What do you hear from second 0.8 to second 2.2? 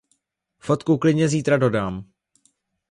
klidně zítra dodám.